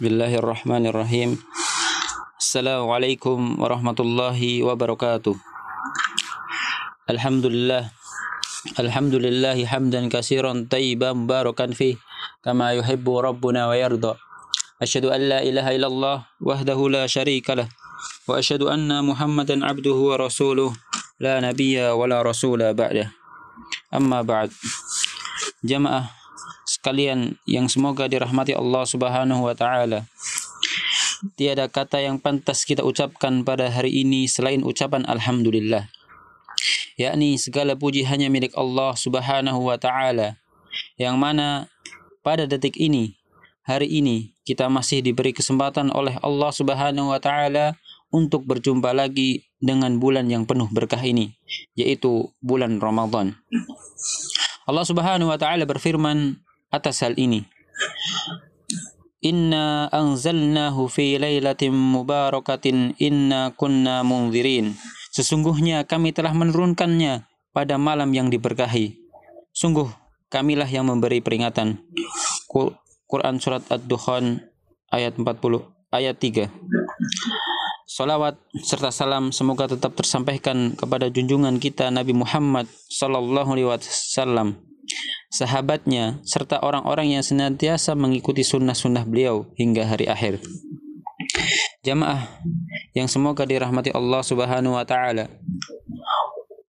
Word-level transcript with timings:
Bismillahirrahmanirrahim. 0.00 1.36
Assalamualaikum 2.40 3.60
warahmatullahi 3.60 4.64
wabarakatuh. 4.64 5.36
Alhamdulillah. 7.04 7.92
Alhamdulillahi 8.80 9.68
hamdan 9.68 10.08
kasiran 10.08 10.64
tayyiban 10.72 11.28
barakan 11.28 11.76
fi 11.76 12.00
kama 12.40 12.80
yuhibbu 12.80 13.20
rabbuna 13.20 13.68
wa 13.68 13.76
yarda. 13.76 14.16
Asyhadu 14.80 15.12
an 15.12 15.20
la 15.20 15.44
ilaha 15.44 15.76
illallah 15.76 16.16
wahdahu 16.40 16.88
la 16.88 17.04
syarika 17.04 17.60
lah 17.60 17.68
wa 18.24 18.40
asyhadu 18.40 18.72
anna 18.72 19.04
Muhammadan 19.04 19.60
abduhu 19.60 20.16
wa 20.16 20.24
rasuluh 20.24 20.72
la 21.20 21.44
nabiyya 21.44 21.92
wa 21.92 22.08
la 22.08 22.24
rasula 22.24 22.72
ba'dah. 22.72 23.12
Amma 23.92 24.24
ba'd. 24.24 24.48
Jamaah 25.60 26.19
sekalian 26.80 27.36
yang 27.44 27.68
semoga 27.68 28.08
dirahmati 28.08 28.56
Allah 28.56 28.88
Subhanahu 28.88 29.44
wa 29.44 29.52
taala. 29.52 30.08
Tiada 31.36 31.68
kata 31.68 32.00
yang 32.00 32.16
pantas 32.16 32.64
kita 32.64 32.80
ucapkan 32.80 33.44
pada 33.44 33.68
hari 33.68 34.00
ini 34.00 34.24
selain 34.24 34.64
ucapan 34.64 35.04
alhamdulillah. 35.04 35.92
Yakni 36.96 37.36
segala 37.36 37.76
puji 37.76 38.08
hanya 38.08 38.32
milik 38.32 38.56
Allah 38.56 38.96
Subhanahu 38.96 39.68
wa 39.68 39.76
taala. 39.76 40.40
Yang 40.96 41.16
mana 41.20 41.68
pada 42.24 42.48
detik 42.48 42.80
ini, 42.80 43.12
hari 43.68 43.92
ini 43.92 44.32
kita 44.48 44.72
masih 44.72 45.04
diberi 45.04 45.36
kesempatan 45.36 45.92
oleh 45.92 46.16
Allah 46.24 46.48
Subhanahu 46.48 47.12
wa 47.12 47.20
taala 47.20 47.76
untuk 48.08 48.48
berjumpa 48.48 48.96
lagi 48.96 49.44
dengan 49.60 50.00
bulan 50.00 50.32
yang 50.32 50.48
penuh 50.48 50.72
berkah 50.72 51.04
ini, 51.04 51.36
yaitu 51.76 52.32
bulan 52.40 52.80
Ramadan. 52.80 53.36
Allah 54.64 54.84
Subhanahu 54.88 55.28
wa 55.28 55.36
taala 55.36 55.68
berfirman 55.68 56.40
atas 56.70 57.02
hal 57.02 57.18
ini. 57.18 57.44
Inna 59.20 59.90
anzalnahu 59.92 60.88
fi 60.88 61.20
lailatin 61.20 61.76
mubarakatin 61.76 62.96
inna 62.96 63.52
kunna 63.52 64.00
munzirin. 64.00 64.72
Sesungguhnya 65.12 65.84
kami 65.84 66.16
telah 66.16 66.32
menurunkannya 66.32 67.28
pada 67.52 67.76
malam 67.76 68.08
yang 68.16 68.32
diberkahi. 68.32 68.96
Sungguh 69.52 69.90
kamilah 70.32 70.70
yang 70.70 70.88
memberi 70.88 71.20
peringatan. 71.20 71.84
Quran 73.10 73.36
surat 73.42 73.66
Ad-Dukhan 73.68 74.40
ayat 74.88 75.18
40 75.18 75.26
ayat 75.92 76.16
3. 76.16 76.48
Salawat 77.90 78.38
serta 78.62 78.94
salam 78.94 79.34
semoga 79.34 79.66
tetap 79.66 79.98
tersampaikan 79.98 80.78
kepada 80.78 81.10
junjungan 81.10 81.58
kita 81.58 81.90
Nabi 81.90 82.14
Muhammad 82.14 82.70
sallallahu 82.86 83.50
alaihi 83.58 83.66
wasallam 83.66 84.69
sahabatnya, 85.30 86.20
serta 86.26 86.60
orang-orang 86.60 87.16
yang 87.18 87.24
senantiasa 87.24 87.94
mengikuti 87.94 88.42
sunnah-sunnah 88.42 89.06
beliau 89.06 89.48
hingga 89.56 89.86
hari 89.86 90.10
akhir. 90.10 90.42
Jamaah 91.86 92.44
yang 92.92 93.08
semoga 93.08 93.48
dirahmati 93.48 93.94
Allah 93.94 94.20
Subhanahu 94.20 94.76
wa 94.76 94.84
taala. 94.84 95.30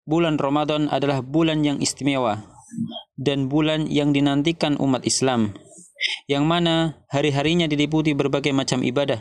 Bulan 0.06 0.38
Ramadan 0.38 0.90
adalah 0.90 1.22
bulan 1.22 1.62
yang 1.62 1.78
istimewa 1.78 2.42
dan 3.14 3.46
bulan 3.46 3.86
yang 3.86 4.10
dinantikan 4.10 4.74
umat 4.78 5.06
Islam 5.06 5.54
yang 6.26 6.48
mana 6.48 7.04
hari-harinya 7.12 7.68
diliputi 7.68 8.16
berbagai 8.16 8.54
macam 8.56 8.80
ibadah 8.80 9.20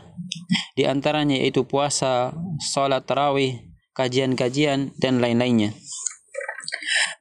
di 0.80 0.88
antaranya 0.88 1.36
yaitu 1.36 1.68
puasa, 1.68 2.32
salat 2.64 3.04
tarawih, 3.04 3.60
kajian-kajian 3.92 4.96
dan 4.96 5.20
lain-lainnya. 5.20 5.76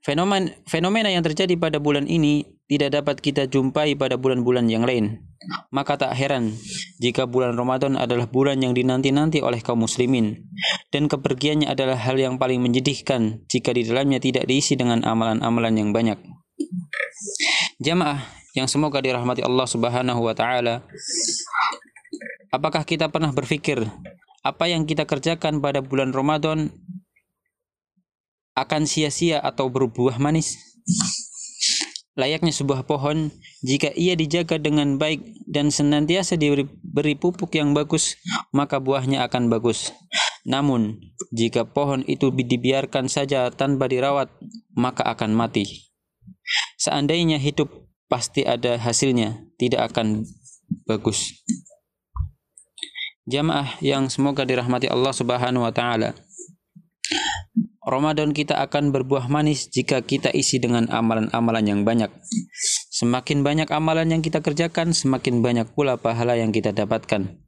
Fenomena, 0.09 0.49
fenomena 0.65 1.13
yang 1.13 1.21
terjadi 1.21 1.53
pada 1.61 1.77
bulan 1.77 2.09
ini 2.09 2.49
tidak 2.65 2.97
dapat 2.97 3.21
kita 3.21 3.45
jumpai 3.45 3.93
pada 3.93 4.17
bulan-bulan 4.17 4.65
yang 4.73 4.89
lain. 4.89 5.21
Maka 5.69 6.01
tak 6.01 6.17
heran 6.17 6.57
jika 6.97 7.29
bulan 7.29 7.53
Ramadan 7.53 7.93
adalah 7.93 8.25
bulan 8.25 8.57
yang 8.57 8.73
dinanti-nanti 8.73 9.45
oleh 9.45 9.61
kaum 9.61 9.85
muslimin 9.85 10.49
dan 10.89 11.13
kepergiannya 11.13 11.69
adalah 11.69 12.01
hal 12.01 12.17
yang 12.17 12.41
paling 12.41 12.65
menjadikan 12.65 13.45
jika 13.53 13.77
di 13.77 13.85
dalamnya 13.85 14.17
tidak 14.17 14.49
diisi 14.49 14.81
dengan 14.81 15.05
amalan-amalan 15.05 15.77
yang 15.77 15.91
banyak. 15.93 16.17
Jamaah 17.85 18.25
yang 18.57 18.65
semoga 18.65 19.05
dirahmati 19.05 19.45
Allah 19.45 19.69
Subhanahu 19.69 20.25
wa 20.25 20.33
taala. 20.33 20.89
Apakah 22.49 22.89
kita 22.89 23.13
pernah 23.13 23.37
berpikir 23.37 23.85
apa 24.41 24.65
yang 24.73 24.89
kita 24.89 25.05
kerjakan 25.05 25.61
pada 25.61 25.85
bulan 25.85 26.17
Ramadan 26.17 26.73
akan 28.65 28.89
sia-sia 28.89 29.39
atau 29.39 29.71
berbuah 29.71 30.19
manis. 30.19 30.59
Layaknya 32.19 32.51
sebuah 32.51 32.83
pohon, 32.83 33.31
jika 33.63 33.95
ia 33.95 34.19
dijaga 34.19 34.59
dengan 34.59 34.99
baik 34.99 35.47
dan 35.47 35.71
senantiasa 35.71 36.35
diberi 36.35 37.15
pupuk 37.15 37.55
yang 37.55 37.79
bagus, 37.79 38.19
maka 38.51 38.83
buahnya 38.83 39.23
akan 39.31 39.47
bagus. 39.47 39.95
Namun, 40.43 40.99
jika 41.31 41.63
pohon 41.63 42.03
itu 42.11 42.35
dibiarkan 42.35 43.07
saja 43.07 43.47
tanpa 43.55 43.87
dirawat, 43.87 44.35
maka 44.75 45.07
akan 45.07 45.31
mati. 45.31 45.95
Seandainya 46.75 47.39
hidup 47.39 47.71
pasti 48.11 48.43
ada 48.43 48.83
hasilnya, 48.83 49.39
tidak 49.55 49.95
akan 49.95 50.27
bagus. 50.91 51.39
Jamaah 53.29 53.77
yang 53.85 54.09
semoga 54.09 54.43
dirahmati 54.43 54.89
Allah 54.89 55.13
Subhanahu 55.13 55.69
wa 55.69 55.71
taala. 55.71 56.17
Ramadan 57.89 58.37
kita 58.37 58.61
akan 58.61 58.93
berbuah 58.93 59.33
manis 59.33 59.73
jika 59.73 60.05
kita 60.05 60.29
isi 60.29 60.61
dengan 60.61 60.85
amalan-amalan 60.93 61.65
yang 61.65 61.81
banyak. 61.89 62.13
Semakin 62.93 63.41
banyak 63.41 63.73
amalan 63.73 64.13
yang 64.13 64.21
kita 64.21 64.45
kerjakan, 64.45 64.93
semakin 64.93 65.41
banyak 65.41 65.73
pula 65.73 65.97
pahala 65.97 66.37
yang 66.37 66.53
kita 66.53 66.77
dapatkan. 66.77 67.41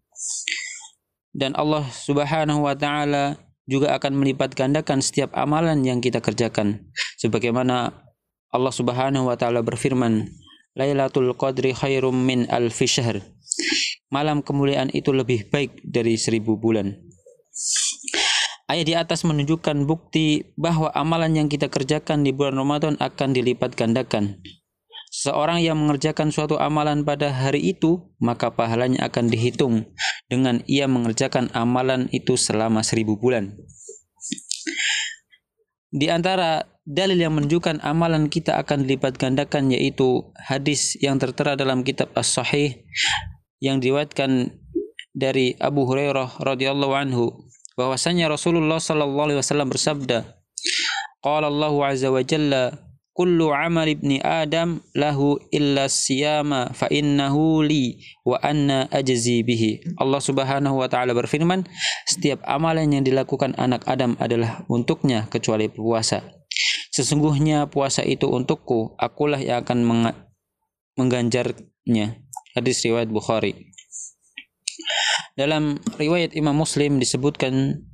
Dan 1.37 1.53
Allah 1.61 1.85
Subhanahu 1.93 2.65
wa 2.65 2.73
taala 2.73 3.37
juga 3.69 3.93
akan 3.93 4.17
melipat 4.17 4.57
gandakan 4.57 5.05
setiap 5.05 5.31
amalan 5.37 5.85
yang 5.85 6.01
kita 6.01 6.25
kerjakan. 6.25 6.89
Sebagaimana 7.21 7.93
Allah 8.49 8.73
Subhanahu 8.73 9.29
wa 9.29 9.37
taala 9.37 9.61
berfirman, 9.61 10.25
"Lailatul 10.73 11.37
Qadri 11.37 11.77
khairum 11.77 12.17
min 12.17 12.49
alfi 12.49 12.89
syahr." 12.89 13.21
Malam 14.09 14.41
kemuliaan 14.41 14.89
itu 14.91 15.13
lebih 15.13 15.53
baik 15.53 15.85
dari 15.87 16.17
seribu 16.17 16.57
bulan. 16.57 17.10
Ayat 18.71 18.87
di 18.87 18.95
atas 18.95 19.27
menunjukkan 19.27 19.83
bukti 19.83 20.55
bahwa 20.55 20.95
amalan 20.95 21.35
yang 21.35 21.49
kita 21.51 21.67
kerjakan 21.67 22.23
di 22.23 22.31
bulan 22.31 22.55
Ramadan 22.55 22.95
akan 23.03 23.35
dilipat 23.35 23.75
gandakan. 23.75 24.39
Seorang 25.11 25.59
yang 25.59 25.75
mengerjakan 25.75 26.31
suatu 26.31 26.55
amalan 26.55 27.03
pada 27.03 27.35
hari 27.35 27.75
itu, 27.75 27.99
maka 28.23 28.55
pahalanya 28.55 29.11
akan 29.11 29.27
dihitung 29.27 29.91
dengan 30.31 30.63
ia 30.71 30.87
mengerjakan 30.87 31.51
amalan 31.51 32.07
itu 32.15 32.39
selama 32.39 32.87
seribu 32.87 33.19
bulan. 33.19 33.59
Di 35.91 36.07
antara 36.07 36.63
dalil 36.87 37.19
yang 37.19 37.35
menunjukkan 37.35 37.83
amalan 37.83 38.31
kita 38.31 38.55
akan 38.55 38.87
dilipat 38.87 39.19
gandakan 39.19 39.75
yaitu 39.75 40.31
hadis 40.39 40.95
yang 41.03 41.19
tertera 41.19 41.59
dalam 41.59 41.83
kitab 41.83 42.15
As-Sahih 42.15 42.87
yang 43.59 43.83
diriwayatkan 43.83 44.55
dari 45.11 45.59
Abu 45.59 45.91
Hurairah 45.91 46.39
radhiyallahu 46.39 46.95
anhu 46.95 47.50
bahwasanya 47.81 48.29
Rasulullah 48.29 48.77
sallallahu 48.77 49.33
alaihi 49.33 49.41
wasallam 49.41 49.73
bersabda 49.73 50.37
Qala 51.21 51.53
Allah 51.53 51.73
azza 51.89 52.09
wa 52.09 52.21
jalla 52.25 52.77
kullu 53.13 53.53
amal 53.53 53.85
ibni 53.85 54.17
adam 54.25 54.81
lahu 54.97 55.37
illa 55.53 55.85
siyama 55.85 56.73
fa 56.73 56.89
innahu 56.89 57.61
li 57.61 58.01
wa 58.25 58.41
anna 58.41 58.89
ajzi 58.89 59.45
bihi. 59.45 60.01
Allah 60.01 60.21
Subhanahu 60.21 60.81
wa 60.81 60.89
taala 60.89 61.13
berfirman 61.13 61.69
setiap 62.09 62.41
amalan 62.49 62.97
yang 62.97 63.05
dilakukan 63.05 63.53
anak 63.61 63.85
Adam 63.85 64.17
adalah 64.17 64.65
untuknya 64.73 65.29
kecuali 65.29 65.69
puasa. 65.69 66.25
Sesungguhnya 66.97 67.69
puasa 67.69 68.01
itu 68.01 68.25
untukku 68.25 68.97
akulah 68.97 69.41
yang 69.41 69.61
akan 69.61 69.85
mengganjarnya. 70.97 72.17
Hadis 72.57 72.81
riwayat 72.83 73.13
Bukhari 73.13 73.71
dalam 75.39 75.79
riwayat 75.99 76.35
Imam 76.35 76.59
Muslim 76.59 76.99
disebutkan 76.99 77.85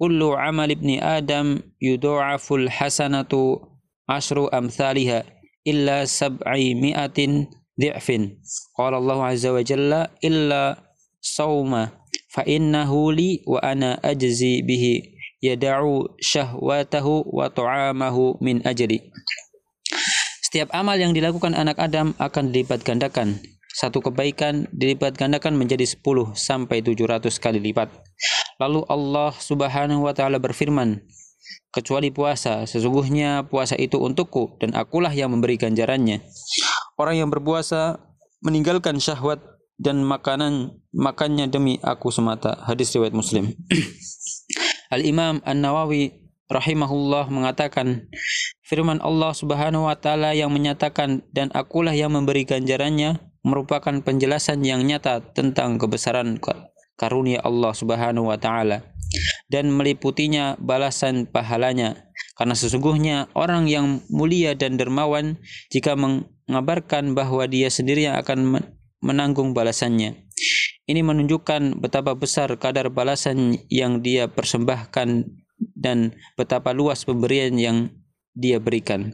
kullu 0.00 0.32
amal 0.34 0.70
ibni 0.72 0.96
Adam 0.96 1.60
yudha'aful 1.76 2.66
hasanatu 2.72 3.60
asru 4.08 4.48
amthaliha 4.48 5.22
illa 5.68 6.08
sab'i 6.08 6.72
mi'atin 6.74 7.46
dhi'fin. 7.76 8.40
Qala 8.74 8.98
Allah 8.98 9.36
azza 9.36 9.52
wa 9.52 9.62
jalla 9.62 10.08
illa 10.24 10.80
sawma 11.20 11.92
fa 12.32 12.42
innahu 12.48 13.12
li 13.12 13.44
wa 13.44 13.60
ana 13.60 14.00
ajzi 14.00 14.64
bihi 14.64 15.20
yada'u 15.44 16.16
syahwatahu 16.20 17.28
wa 17.28 17.52
ta'amahu 17.52 18.40
min 18.40 18.64
ajli. 18.64 19.04
Setiap 20.48 20.72
amal 20.74 20.98
yang 20.98 21.14
dilakukan 21.14 21.54
anak 21.54 21.78
Adam 21.78 22.16
akan 22.18 22.50
dilipat 22.50 22.82
gandakan 22.82 23.38
satu 23.70 24.02
kebaikan 24.02 24.66
dilipat 24.74 25.14
gandakan 25.14 25.54
menjadi 25.54 25.86
10 25.86 26.34
sampai 26.34 26.82
700 26.82 27.30
kali 27.38 27.62
lipat. 27.70 27.88
Lalu 28.58 28.82
Allah 28.90 29.30
Subhanahu 29.38 30.04
wa 30.04 30.12
taala 30.12 30.42
berfirman, 30.42 31.00
kecuali 31.70 32.10
puasa, 32.10 32.66
sesungguhnya 32.66 33.46
puasa 33.46 33.78
itu 33.78 33.96
untukku 33.96 34.58
dan 34.58 34.74
akulah 34.74 35.14
yang 35.14 35.30
memberi 35.30 35.54
ganjarannya. 35.54 36.20
Orang 36.98 37.16
yang 37.16 37.30
berpuasa 37.30 38.02
meninggalkan 38.42 38.98
syahwat 38.98 39.40
dan 39.80 40.02
makanan 40.04 40.76
makannya 40.92 41.48
demi 41.48 41.78
aku 41.80 42.12
semata. 42.12 42.60
Hadis 42.66 42.92
riwayat 42.92 43.14
Muslim. 43.16 43.54
Al-Imam 44.94 45.38
An-Nawawi 45.46 46.20
rahimahullah 46.50 47.30
mengatakan 47.30 48.10
firman 48.66 48.98
Allah 49.00 49.30
Subhanahu 49.32 49.86
wa 49.86 49.94
taala 49.94 50.34
yang 50.34 50.50
menyatakan 50.50 51.22
dan 51.30 51.48
akulah 51.54 51.94
yang 51.94 52.10
memberi 52.10 52.42
ganjarannya 52.42 53.29
merupakan 53.40 53.94
penjelasan 54.04 54.60
yang 54.64 54.84
nyata 54.84 55.20
tentang 55.32 55.80
kebesaran 55.80 56.36
karunia 57.00 57.40
Allah 57.40 57.72
Subhanahu 57.72 58.28
wa 58.28 58.36
taala 58.36 58.84
dan 59.48 59.72
meliputinya 59.72 60.54
balasan 60.60 61.26
pahalanya 61.26 62.10
karena 62.36 62.56
sesungguhnya 62.56 63.28
orang 63.36 63.68
yang 63.68 64.00
mulia 64.08 64.56
dan 64.56 64.76
dermawan 64.80 65.40
jika 65.72 65.96
mengabarkan 65.96 67.12
bahwa 67.12 67.44
dia 67.44 67.68
sendiri 67.68 68.08
yang 68.08 68.16
akan 68.16 68.64
menanggung 69.00 69.52
balasannya. 69.56 70.28
Ini 70.88 71.00
menunjukkan 71.04 71.78
betapa 71.78 72.16
besar 72.16 72.50
kadar 72.56 72.88
balasan 72.88 73.60
yang 73.68 74.00
dia 74.00 74.26
persembahkan 74.26 75.28
dan 75.76 76.16
betapa 76.34 76.72
luas 76.72 77.04
pemberian 77.04 77.54
yang 77.60 77.92
dia 78.32 78.56
berikan. 78.56 79.12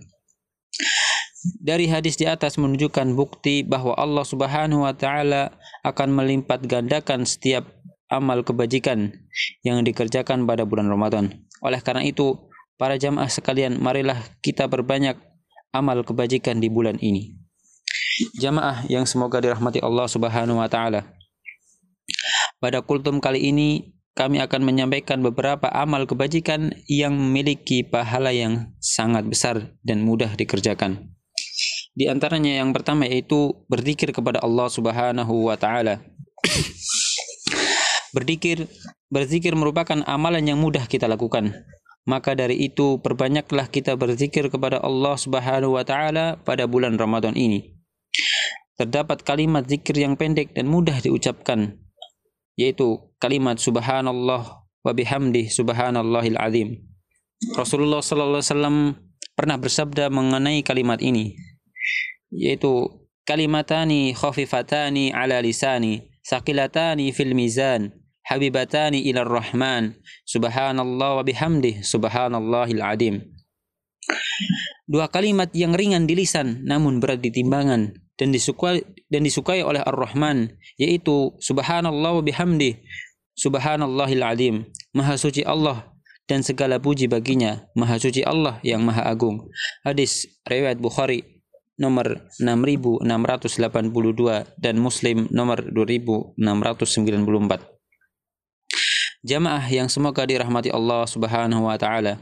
Dari 1.62 1.86
hadis 1.86 2.18
di 2.18 2.26
atas 2.26 2.58
menunjukkan 2.58 3.14
bukti 3.14 3.62
bahwa 3.62 3.94
Allah 3.94 4.24
Subhanahu 4.24 4.86
wa 4.86 4.94
taala 4.96 5.54
akan 5.86 6.08
melipat 6.14 6.64
gandakan 6.66 7.22
setiap 7.28 7.66
amal 8.10 8.42
kebajikan 8.46 9.14
yang 9.62 9.82
dikerjakan 9.82 10.46
pada 10.46 10.66
bulan 10.66 10.86
Ramadan. 10.90 11.46
Oleh 11.62 11.82
karena 11.82 12.06
itu, 12.06 12.38
para 12.78 12.96
jamaah 12.96 13.30
sekalian, 13.30 13.78
marilah 13.78 14.18
kita 14.42 14.70
berbanyak 14.70 15.18
amal 15.74 16.02
kebajikan 16.06 16.62
di 16.62 16.70
bulan 16.70 16.96
ini. 17.02 17.36
Jamaah 18.40 18.88
yang 18.88 19.04
semoga 19.04 19.42
dirahmati 19.42 19.82
Allah 19.84 20.08
Subhanahu 20.08 20.62
wa 20.62 20.68
taala. 20.70 21.04
Pada 22.56 22.80
kultum 22.80 23.20
kali 23.20 23.52
ini 23.52 23.96
kami 24.16 24.40
akan 24.40 24.64
menyampaikan 24.64 25.20
beberapa 25.20 25.68
amal 25.68 26.08
kebajikan 26.08 26.72
yang 26.88 27.12
memiliki 27.12 27.84
pahala 27.84 28.32
yang 28.32 28.72
sangat 28.80 29.28
besar 29.28 29.76
dan 29.84 30.00
mudah 30.00 30.32
dikerjakan. 30.32 31.15
Di 31.96 32.12
antaranya 32.12 32.60
yang 32.60 32.76
pertama 32.76 33.08
yaitu 33.08 33.56
berzikir 33.72 34.12
kepada 34.12 34.44
Allah 34.44 34.68
Subhanahu 34.68 35.48
wa 35.48 35.56
taala. 35.56 36.04
berzikir 38.14 38.68
berzikir 39.08 39.56
merupakan 39.56 40.04
amalan 40.04 40.44
yang 40.44 40.60
mudah 40.60 40.84
kita 40.84 41.08
lakukan. 41.08 41.56
Maka 42.06 42.38
dari 42.38 42.60
itu 42.62 43.00
perbanyaklah 43.00 43.66
kita 43.72 43.96
berzikir 43.96 44.52
kepada 44.52 44.78
Allah 44.84 45.16
Subhanahu 45.16 45.74
wa 45.74 45.82
taala 45.88 46.36
pada 46.44 46.68
bulan 46.68 47.00
Ramadan 47.00 47.32
ini 47.34 47.76
terdapat 48.76 49.24
kalimat 49.24 49.64
zikir 49.64 49.96
yang 49.96 50.14
pendek 50.20 50.52
dan 50.52 50.68
mudah 50.68 51.00
diucapkan 51.00 51.80
yaitu 52.56 53.00
kalimat 53.20 53.56
subhanallah 53.56 54.64
wa 54.64 54.92
bihamdi 54.92 55.48
subhanallahil 55.48 56.40
azim. 56.40 56.68
Rasulullah 57.56 58.00
sallallahu 58.00 58.40
alaihi 58.40 58.52
wasallam 58.52 58.76
pernah 59.36 59.56
bersabda 59.60 60.08
mengenai 60.08 60.64
kalimat 60.64 61.00
ini 61.04 61.36
yaitu 62.30 62.90
kalimatani 63.26 64.14
khafifatani 64.14 65.10
ala 65.10 65.42
lisani 65.42 66.06
saqilatani 66.22 67.10
fil 67.10 67.34
mizan 67.34 67.90
habibatani 68.26 69.06
ila 69.10 69.22
rahman 69.22 69.94
subhanallah 70.26 71.22
wa 71.22 71.24
bihamdi 71.26 71.82
subhanallahil 71.86 72.82
azim. 72.82 73.22
Dua 74.86 75.10
kalimat 75.10 75.50
yang 75.54 75.74
ringan 75.74 76.06
di 76.06 76.14
lisan 76.14 76.62
namun 76.62 77.02
berat 77.02 77.18
di 77.18 77.34
timbangan 77.34 77.90
dan 78.14 78.30
disukai 78.30 78.82
dan 79.10 79.26
disukai 79.26 79.62
oleh 79.62 79.82
Ar-Rahman 79.82 80.54
yaitu 80.78 81.34
subhanallah 81.42 82.18
wa 82.18 82.22
bihamdi 82.22 82.78
subhanallahil 83.34 84.24
azim 84.24 84.54
maha 84.94 85.18
suci 85.18 85.42
Allah 85.42 85.90
dan 86.30 86.46
segala 86.46 86.78
puji 86.78 87.10
baginya 87.10 87.66
maha 87.74 87.98
suci 87.98 88.22
Allah 88.22 88.62
yang 88.62 88.82
maha 88.82 89.06
agung. 89.06 89.50
Hadis 89.82 90.26
riwayat 90.46 90.78
Bukhari 90.78 91.35
nomor 91.76 92.28
6682 92.40 93.04
dan 94.56 94.74
Muslim 94.80 95.28
nomor 95.32 95.60
2694 95.72 96.40
Jamaah 99.26 99.66
yang 99.68 99.88
semoga 99.90 100.22
dirahmati 100.24 100.70
Allah 100.72 101.04
Subhanahu 101.04 101.68
wa 101.68 101.76
taala 101.76 102.20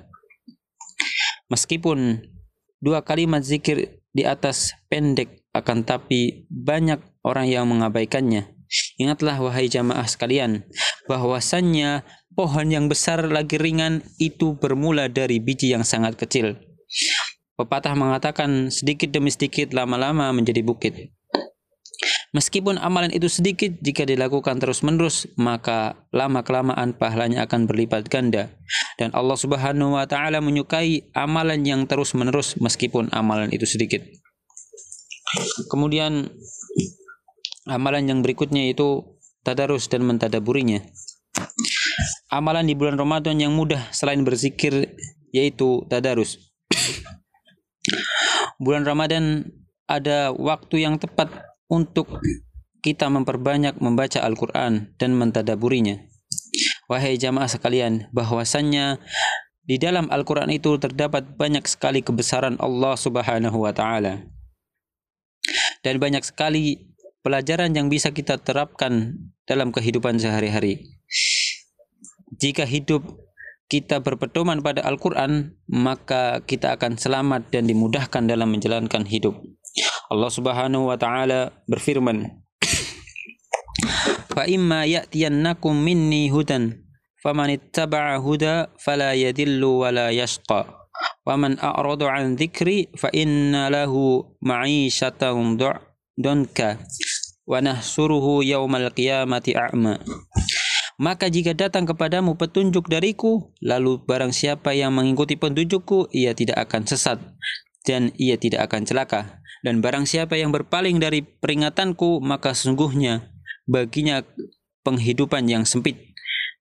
Meskipun 1.53 2.25
dua 2.81 3.05
kalimat 3.05 3.45
zikir 3.45 4.01
di 4.15 4.23
atas 4.25 4.73
pendek 4.89 5.45
akan 5.55 5.87
tapi 5.87 6.51
banyak 6.51 6.99
orang 7.23 7.47
yang 7.47 7.65
mengabaikannya. 7.71 8.51
Ingatlah 8.99 9.39
wahai 9.39 9.71
jamaah 9.71 10.03
sekalian, 10.09 10.67
bahwasannya 11.07 12.03
pohon 12.35 12.67
yang 12.75 12.91
besar 12.91 13.23
lagi 13.31 13.55
ringan 13.55 14.03
itu 14.19 14.59
bermula 14.59 15.07
dari 15.07 15.39
biji 15.39 15.71
yang 15.71 15.87
sangat 15.87 16.19
kecil. 16.19 16.59
Pepatah 17.55 17.95
mengatakan 17.95 18.75
sedikit 18.75 19.15
demi 19.15 19.31
sedikit 19.31 19.71
lama-lama 19.71 20.35
menjadi 20.35 20.63
bukit. 20.67 21.15
Meskipun 22.35 22.83
amalan 22.83 23.15
itu 23.15 23.31
sedikit, 23.31 23.79
jika 23.79 24.03
dilakukan 24.03 24.59
terus-menerus, 24.59 25.31
maka 25.39 25.95
lama-kelamaan 26.11 26.99
pahalanya 26.99 27.47
akan 27.47 27.71
berlipat 27.71 28.11
ganda. 28.11 28.51
Dan 28.99 29.15
Allah 29.15 29.39
Subhanahu 29.39 29.95
wa 29.95 30.03
taala 30.03 30.43
menyukai 30.43 31.15
amalan 31.15 31.63
yang 31.63 31.87
terus-menerus 31.87 32.59
meskipun 32.59 33.15
amalan 33.15 33.55
itu 33.55 33.71
sedikit. 33.71 34.03
Kemudian 35.71 36.27
amalan 37.71 38.11
yang 38.11 38.19
berikutnya 38.27 38.67
itu 38.67 39.15
tadarus 39.47 39.87
dan 39.87 40.03
mentadaburinya. 40.03 40.83
Amalan 42.35 42.67
di 42.67 42.75
bulan 42.75 42.99
Ramadan 42.99 43.39
yang 43.39 43.55
mudah 43.55 43.95
selain 43.95 44.27
berzikir 44.27 44.99
yaitu 45.31 45.87
tadarus. 45.87 46.51
Bulan 48.61 48.85
Ramadan 48.87 49.49
ada 49.89 50.33
waktu 50.33 50.85
yang 50.85 50.97
tepat 50.97 51.31
untuk 51.69 52.21
kita 52.85 53.09
memperbanyak 53.09 53.81
membaca 53.81 54.21
Al-Quran 54.21 54.93
dan 55.01 55.11
mentadaburinya. 55.17 56.05
Wahai 56.85 57.17
jamaah 57.17 57.49
sekalian, 57.49 58.13
bahwasannya 58.13 59.01
di 59.65 59.81
dalam 59.81 60.13
Al-Quran 60.13 60.53
itu 60.53 60.77
terdapat 60.77 61.25
banyak 61.41 61.65
sekali 61.65 62.05
kebesaran 62.05 62.61
Allah 62.61 62.95
Subhanahu 63.01 63.65
wa 63.65 63.73
Ta'ala 63.73 64.29
dan 65.81 66.01
banyak 66.01 66.25
sekali 66.25 66.93
pelajaran 67.25 67.73
yang 67.73 67.89
bisa 67.89 68.13
kita 68.13 68.37
terapkan 68.41 69.17
dalam 69.49 69.73
kehidupan 69.73 70.21
sehari-hari. 70.21 71.01
Jika 72.37 72.69
hidup 72.69 73.05
kita 73.69 74.05
berpedoman 74.05 74.61
pada 74.61 74.85
Al-Quran, 74.85 75.57
maka 75.67 76.45
kita 76.45 76.77
akan 76.77 77.01
selamat 77.01 77.49
dan 77.51 77.65
dimudahkan 77.67 78.29
dalam 78.29 78.53
menjalankan 78.53 79.09
hidup. 79.09 79.41
Allah 80.13 80.31
Subhanahu 80.31 80.93
wa 80.93 80.97
taala 81.01 81.51
berfirman, 81.67 82.45
"Fa'imma 84.31 84.87
ya'tiyannakum 84.87 85.75
minni 85.75 86.31
hudan, 86.31 86.85
faman 87.25 87.57
ittaba'a 87.57 88.21
huda 88.21 88.71
fala 88.79 89.17
yadillu 89.17 89.83
wa 89.83 89.91
la 89.91 90.13
yashqa." 90.15 90.85
Waman 91.25 91.57
a'radu 91.57 92.05
an 92.05 92.37
dzikri 92.37 92.93
fa 92.95 93.09
inna 93.11 93.73
lahu 93.73 94.37
ma'isyatahum 94.45 95.57
donka 96.21 96.77
wa 97.49 97.59
nahsuruhu 97.65 98.45
yaumal 98.45 98.93
qiyamati 98.93 99.57
a'ma. 99.57 100.05
Maka 100.95 101.27
jika 101.27 101.59
datang 101.59 101.91
kepadamu 101.91 102.39
petunjuk 102.39 102.87
dariku, 102.87 103.51
lalu 103.59 103.99
barang 104.07 104.31
siapa 104.31 104.79
yang 104.79 104.95
mengikuti 104.95 105.35
petunjukku, 105.35 106.15
ia 106.15 106.39
tidak 106.39 106.71
akan 106.71 106.87
sesat 106.87 107.19
dan 107.83 108.15
ia 108.15 108.39
tidak 108.39 108.71
akan 108.71 108.87
celaka. 108.87 109.43
Dan 109.67 109.83
barang 109.83 110.07
siapa 110.07 110.39
yang 110.39 110.55
berpaling 110.55 111.03
dari 111.03 111.25
peringatanku, 111.25 112.23
maka 112.23 112.55
sesungguhnya 112.55 113.33
baginya 113.67 114.23
penghidupan 114.85 115.49
yang 115.49 115.65
sempit 115.65 116.15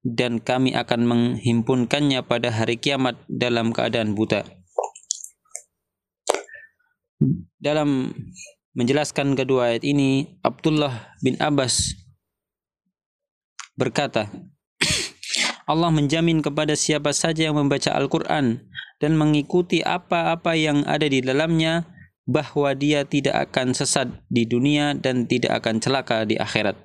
dan 0.04 0.44
kami 0.44 0.76
akan 0.76 1.08
menghimpunkannya 1.08 2.24
pada 2.28 2.52
hari 2.52 2.80
kiamat 2.80 3.20
dalam 3.32 3.72
keadaan 3.72 4.16
buta. 4.16 4.44
Dalam 7.62 8.12
menjelaskan 8.76 9.40
kedua 9.40 9.72
ayat 9.76 9.88
ini, 9.88 10.40
Abdullah 10.44 11.16
bin 11.24 11.40
Abbas 11.40 12.03
berkata, 13.76 14.30
Allah 15.64 15.90
menjamin 15.90 16.44
kepada 16.44 16.76
siapa 16.76 17.16
saja 17.16 17.48
yang 17.48 17.56
membaca 17.56 17.96
Al-Quran 17.96 18.68
dan 19.00 19.16
mengikuti 19.16 19.80
apa-apa 19.80 20.56
yang 20.60 20.84
ada 20.84 21.08
di 21.08 21.24
dalamnya 21.24 21.88
bahwa 22.28 22.72
dia 22.76 23.04
tidak 23.04 23.52
akan 23.52 23.76
sesat 23.76 24.08
di 24.28 24.48
dunia 24.48 24.96
dan 24.96 25.28
tidak 25.28 25.64
akan 25.64 25.80
celaka 25.80 26.28
di 26.28 26.40
akhirat. 26.40 26.76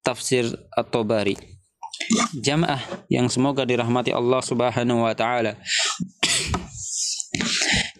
Tafsir 0.00 0.48
At-Tabari 0.72 1.60
jamaah 2.34 2.80
yang 3.12 3.28
semoga 3.28 3.62
dirahmati 3.68 4.10
Allah 4.10 4.40
Subhanahu 4.42 5.04
wa 5.04 5.14
taala. 5.14 5.60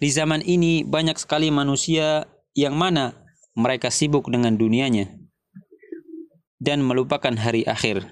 Di 0.01 0.09
zaman 0.09 0.41
ini 0.43 0.83
banyak 0.83 1.21
sekali 1.21 1.53
manusia 1.53 2.25
yang 2.57 2.75
mana 2.75 3.15
mereka 3.53 3.93
sibuk 3.93 4.27
dengan 4.33 4.57
dunianya. 4.57 5.20
Dan 6.61 6.85
melupakan 6.85 7.33
hari 7.35 7.65
akhir. 7.65 8.07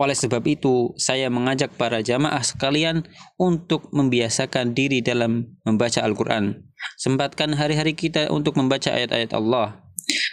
Oleh 0.00 0.16
sebab 0.16 0.40
itu, 0.48 0.96
saya 0.96 1.28
mengajak 1.28 1.76
para 1.76 2.00
jamaah 2.00 2.40
sekalian 2.40 3.04
untuk 3.36 3.92
membiasakan 3.92 4.72
diri 4.72 5.04
dalam 5.04 5.52
membaca 5.68 6.00
Al-Quran. 6.00 6.64
Sempatkan 6.96 7.52
hari-hari 7.52 7.92
kita 7.92 8.32
untuk 8.32 8.56
membaca 8.56 8.88
ayat-ayat 8.88 9.36
Allah. 9.36 9.84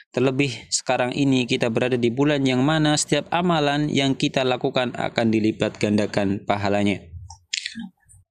Terlebih 0.09 0.49
sekarang 0.73 1.13
ini 1.13 1.45
kita 1.45 1.69
berada 1.69 1.99
di 1.99 2.09
bulan 2.09 2.41
yang 2.41 2.65
mana 2.65 2.97
setiap 2.97 3.29
amalan 3.29 3.91
yang 3.91 4.17
kita 4.17 4.41
lakukan 4.41 4.95
akan 4.97 5.27
dilipat 5.29 5.77
gandakan 5.77 6.41
pahalanya. 6.47 7.05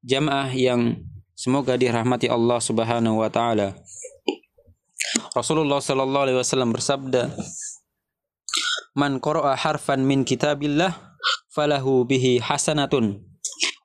Jamaah 0.02 0.50
yang 0.56 1.04
semoga 1.38 1.78
dirahmati 1.78 2.26
Allah 2.26 2.58
Subhanahu 2.58 3.22
wa 3.22 3.30
taala. 3.30 3.78
Rasulullah 5.36 5.78
sallallahu 5.78 6.24
alaihi 6.26 6.38
wasallam 6.42 6.74
bersabda, 6.74 7.30
"Man 8.98 9.22
qara'a 9.22 9.54
harfan 9.54 10.02
min 10.02 10.26
kitabillah 10.26 10.90
falahu 11.54 12.02
bihi 12.02 12.42
hasanatun. 12.42 13.22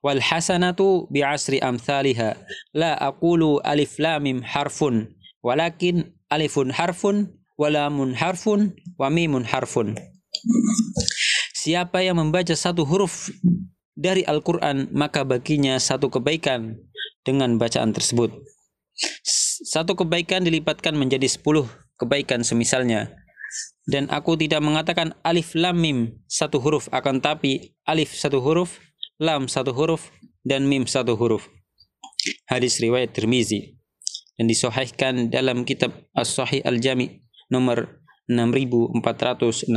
Wal 0.02 0.20
hasanatu 0.20 1.06
bi 1.14 1.22
asri 1.22 1.62
amthaliha. 1.62 2.34
La 2.74 2.98
aqulu 2.98 3.62
alif 3.62 4.02
lam 4.02 4.26
mim 4.26 4.38
harfun. 4.42 5.14
Walakin 5.46 6.18
alifun 6.34 6.74
harfun 6.74 7.30
walamun 7.62 8.18
harfun 8.18 8.74
wa 8.98 9.08
mimun 9.14 9.46
harfun. 9.46 9.94
Siapa 11.54 12.04
yang 12.04 12.20
membaca 12.20 12.52
satu 12.58 12.84
huruf 12.84 13.32
dari 13.94 14.26
Al-Quran, 14.26 14.90
maka 14.92 15.24
baginya 15.24 15.78
satu 15.80 16.10
kebaikan 16.10 16.76
dengan 17.24 17.56
bacaan 17.56 17.96
tersebut. 17.96 18.34
Satu 19.64 19.96
kebaikan 19.96 20.44
dilipatkan 20.44 20.98
menjadi 20.98 21.30
sepuluh 21.30 21.70
kebaikan 21.96 22.44
semisalnya 22.44 23.23
dan 23.84 24.08
aku 24.08 24.40
tidak 24.40 24.64
mengatakan 24.64 25.12
alif 25.28 25.52
lam 25.60 25.76
mim 25.76 26.00
satu 26.28 26.60
huruf 26.64 26.88
akan 26.96 27.20
tapi 27.20 27.76
alif 27.84 28.16
satu 28.16 28.40
huruf 28.40 28.80
lam 29.20 29.52
satu 29.52 29.76
huruf 29.76 30.08
dan 30.44 30.68
mim 30.68 30.88
satu 30.88 31.16
huruf. 31.20 31.48
Hadis 32.48 32.80
riwayat 32.80 33.12
Tirmizi. 33.12 33.76
Dan 34.34 34.50
disahihkan 34.50 35.30
dalam 35.30 35.62
kitab 35.62 35.94
As-Sahih 36.18 36.66
Al-Jami 36.66 37.22
nomor 37.54 38.02
6469 38.26 39.70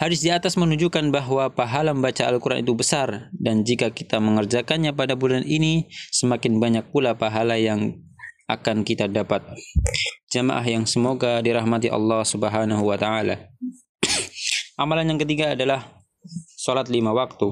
Hadis 0.00 0.20
di 0.24 0.30
atas 0.32 0.56
menunjukkan 0.56 1.12
bahwa 1.14 1.52
pahala 1.52 1.92
membaca 1.92 2.24
Al-Quran 2.26 2.64
itu 2.66 2.72
besar. 2.72 3.30
Dan 3.36 3.62
jika 3.64 3.92
kita 3.92 4.18
mengerjakannya 4.18 4.96
pada 4.96 5.14
bulan 5.14 5.44
ini 5.44 5.86
semakin 6.12 6.58
banyak 6.58 6.88
pula 6.90 7.14
pahala 7.16 7.60
yang 7.60 8.00
akan 8.50 8.84
kita 8.84 9.08
dapat. 9.08 9.40
Jamaah 10.28 10.64
yang 10.66 10.84
semoga 10.84 11.40
dirahmati 11.40 11.88
Allah 11.88 12.26
Subhanahu 12.26 12.84
wa 12.84 12.96
taala. 12.98 13.48
Amalan 14.82 15.14
yang 15.14 15.20
ketiga 15.22 15.54
adalah 15.56 16.02
salat 16.58 16.90
lima 16.90 17.14
waktu. 17.14 17.48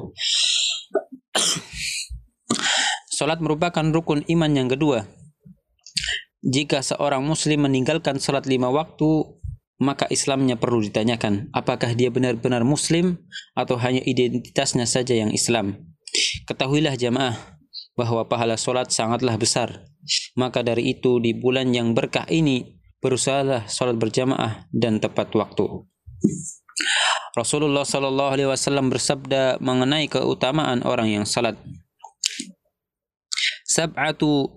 Salat 3.13 3.39
merupakan 3.39 3.87
rukun 3.87 4.27
iman 4.27 4.51
yang 4.51 4.67
kedua. 4.67 5.07
Jika 6.43 6.83
seorang 6.83 7.23
muslim 7.23 7.71
meninggalkan 7.71 8.19
salat 8.19 8.51
lima 8.51 8.67
waktu, 8.67 9.39
maka 9.79 10.11
Islamnya 10.11 10.59
perlu 10.59 10.83
ditanyakan, 10.83 11.55
apakah 11.55 11.95
dia 11.95 12.11
benar-benar 12.11 12.67
muslim 12.67 13.23
atau 13.55 13.79
hanya 13.79 14.03
identitasnya 14.03 14.91
saja 14.91 15.15
yang 15.15 15.31
Islam. 15.31 15.95
Ketahuilah 16.51 16.99
jamaah 16.99 17.62
bahwa 17.99 18.25
pahala 18.25 18.57
salat 18.57 18.89
sangatlah 18.89 19.37
besar 19.37 19.93
maka 20.35 20.65
dari 20.67 20.95
itu 20.95 21.23
di 21.23 21.33
bulan 21.37 21.71
yang 21.71 21.95
berkah 21.95 22.27
ini 22.27 22.79
berusahalah 23.03 23.67
sholat 23.71 23.99
berjamaah 23.99 24.67
dan 24.75 24.99
tepat 24.99 25.31
waktu. 25.35 25.67
Rasulullah 27.33 27.87
Shallallahu 27.87 28.33
Alaihi 28.37 28.51
Wasallam 28.51 28.93
bersabda 28.93 29.59
mengenai 29.59 30.07
keutamaan 30.07 30.85
orang 30.85 31.09
yang 31.09 31.25
salat. 31.25 31.57
Sab'atu 33.65 34.53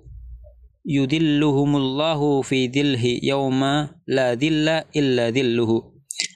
yudilluhumullahu 0.83 2.43
fi 2.43 2.67
dhilhi 2.67 3.23
yawma 3.23 3.95
la 4.05 4.35
dhilla 4.35 4.85
illa 4.91 5.31
dhilluhu. 5.31 5.95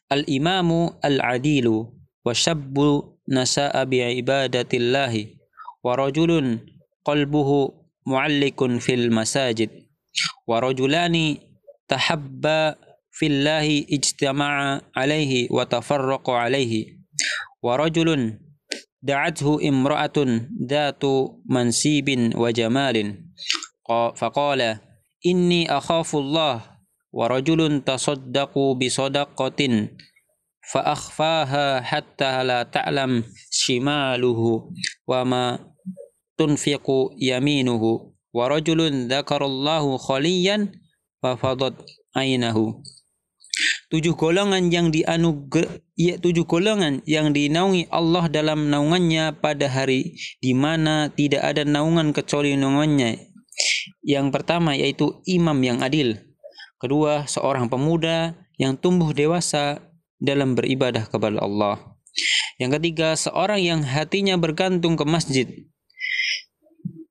Al-imamu 0.10 0.98
al-adilu 1.06 1.92
wa 2.24 2.34
syabbu 2.34 3.20
nasa'a 3.30 3.86
bi'ibadatillahi 3.86 5.38
wa 5.86 5.92
rajulun 5.94 6.79
qalbuhu 7.10 7.74
mu'allikun 8.06 8.78
fil 8.78 9.10
masajid. 9.10 9.74
Wa 10.46 10.62
rajulani 10.62 11.42
tahabba 11.90 12.78
fillahi 13.10 13.90
ijtama'a 13.90 14.94
alaihi 14.94 15.50
wa 15.50 15.66
tafarraqa 15.66 16.46
alaihi 16.46 17.02
wa 17.66 17.82
rajulun 17.82 18.38
da'athu 19.02 19.58
imra'atun 19.58 20.54
dhatu 20.54 21.42
mansibin 21.50 22.38
wa 22.38 22.54
jamalin. 22.54 23.26
Faqala 23.90 24.78
inni 25.26 25.66
akhafu 25.66 26.22
Allah. 26.22 26.78
Wa 27.10 27.26
rajulun 27.26 27.82
tasaddaqu 27.82 28.78
bi 28.78 28.86
sadaqatin 28.86 29.98
fa 30.62 30.94
akhfaha 30.94 31.82
hatta 31.82 32.46
la 32.46 32.62
ta'lam 32.70 33.26
shimaluhu 33.50 34.70
wa 35.10 35.26
ma 35.26 35.58
tunfiqu 36.40 37.20
yaminuhu 37.20 38.16
wa 38.32 38.44
rajulun 38.48 39.12
dzakarallahu 39.12 40.00
khaliyan 40.00 40.72
fa 41.20 41.36
fadat 41.36 41.76
ainahu 42.16 42.80
tujuh 43.92 44.16
golongan 44.16 44.72
yang 44.72 44.94
dianugerah 44.94 45.84
ya 46.00 46.16
tujuh 46.16 46.48
golongan 46.48 47.04
yang 47.04 47.36
dinaungi 47.36 47.92
Allah 47.92 48.32
dalam 48.32 48.72
naungannya 48.72 49.36
pada 49.36 49.68
hari 49.68 50.16
di 50.40 50.56
mana 50.56 51.12
tidak 51.12 51.44
ada 51.44 51.68
naungan 51.68 52.16
kecuali 52.16 52.56
naungannya. 52.56 53.28
Yang 54.00 54.28
pertama 54.32 54.80
yaitu 54.80 55.20
imam 55.28 55.60
yang 55.60 55.84
adil. 55.84 56.16
Kedua 56.80 57.28
seorang 57.28 57.68
pemuda 57.68 58.40
yang 58.56 58.80
tumbuh 58.80 59.12
dewasa 59.12 59.84
dalam 60.16 60.56
beribadah 60.56 61.12
kepada 61.12 61.44
Allah. 61.44 62.00
Yang 62.56 62.80
ketiga 62.80 63.20
seorang 63.20 63.60
yang 63.60 63.82
hatinya 63.84 64.40
bergantung 64.40 64.96
ke 64.96 65.04
masjid 65.04 65.48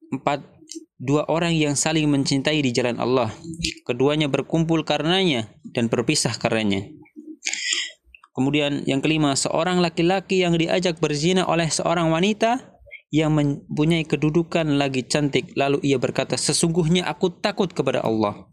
Empat, 0.08 0.40
dua 0.96 1.28
orang 1.28 1.52
yang 1.52 1.76
saling 1.76 2.08
mencintai 2.08 2.64
di 2.64 2.72
jalan 2.72 2.96
Allah. 2.96 3.28
Keduanya 3.84 4.26
berkumpul 4.26 4.82
karenanya 4.82 5.52
dan 5.76 5.92
berpisah 5.92 6.32
karenanya. 6.36 6.88
Kemudian 8.32 8.86
yang 8.86 9.02
kelima, 9.02 9.34
seorang 9.34 9.82
laki-laki 9.82 10.46
yang 10.46 10.54
diajak 10.54 11.02
berzina 11.02 11.42
oleh 11.44 11.66
seorang 11.66 12.14
wanita 12.14 12.78
yang 13.10 13.34
mempunyai 13.34 14.06
kedudukan 14.06 14.78
lagi 14.78 15.02
cantik. 15.04 15.52
Lalu 15.58 15.82
ia 15.82 15.98
berkata, 15.98 16.38
sesungguhnya 16.38 17.08
aku 17.08 17.34
takut 17.42 17.72
kepada 17.72 18.04
Allah. 18.04 18.46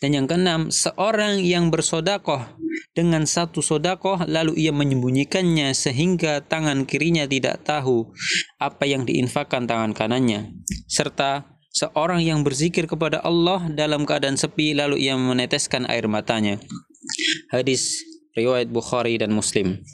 Dan 0.00 0.16
yang 0.16 0.26
keenam, 0.26 0.72
seorang 0.72 1.44
yang 1.44 1.68
bersodakoh 1.68 2.40
dengan 2.96 3.28
satu 3.28 3.60
sodakoh 3.60 4.24
lalu 4.24 4.56
ia 4.56 4.72
menyembunyikannya 4.72 5.76
sehingga 5.76 6.40
tangan 6.40 6.88
kirinya 6.88 7.28
tidak 7.28 7.62
tahu 7.62 8.10
apa 8.56 8.88
yang 8.88 9.04
diinfakkan 9.04 9.68
tangan 9.68 9.92
kanannya. 9.92 10.56
Serta 10.88 11.44
seorang 11.70 12.24
yang 12.24 12.40
berzikir 12.42 12.88
kepada 12.88 13.22
Allah 13.22 13.68
dalam 13.70 14.08
keadaan 14.08 14.40
sepi 14.40 14.74
lalu 14.74 15.04
ia 15.04 15.14
meneteskan 15.14 15.86
air 15.86 16.08
matanya. 16.08 16.58
Hadis 17.52 18.00
riwayat 18.34 18.72
Bukhari 18.72 19.20
dan 19.20 19.36
Muslim. 19.36 19.84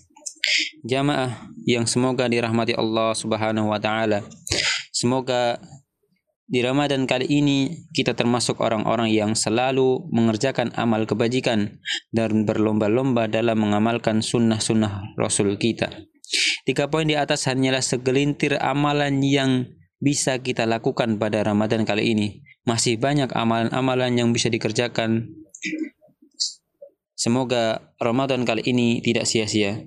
Jamaah 0.87 1.51
yang 1.67 1.85
semoga 1.91 2.31
dirahmati 2.31 2.79
Allah 2.79 3.11
Subhanahu 3.13 3.75
wa 3.75 3.81
taala. 3.83 4.23
Semoga 4.95 5.59
di 6.47 6.63
Ramadan 6.63 7.11
kali 7.11 7.27
ini 7.27 7.91
kita 7.91 8.15
termasuk 8.15 8.63
orang-orang 8.63 9.11
yang 9.11 9.35
selalu 9.35 10.07
mengerjakan 10.15 10.71
amal 10.79 11.03
kebajikan 11.03 11.83
dan 12.15 12.47
berlomba-lomba 12.47 13.27
dalam 13.27 13.59
mengamalkan 13.59 14.23
sunnah-sunnah 14.23 15.19
Rasul 15.19 15.59
kita. 15.59 15.91
Tiga 16.63 16.87
poin 16.87 17.07
di 17.07 17.19
atas 17.19 17.51
hanyalah 17.51 17.83
segelintir 17.83 18.59
amalan 18.63 19.23
yang 19.23 19.71
bisa 19.99 20.39
kita 20.39 20.67
lakukan 20.67 21.19
pada 21.19 21.43
Ramadan 21.43 21.83
kali 21.83 22.15
ini. 22.15 22.29
Masih 22.67 22.99
banyak 22.99 23.31
amalan-amalan 23.35 24.15
yang 24.15 24.29
bisa 24.31 24.51
dikerjakan. 24.51 25.31
Semoga 27.15 27.95
Ramadan 27.99 28.47
kali 28.47 28.63
ini 28.67 29.03
tidak 29.03 29.27
sia-sia. 29.27 29.87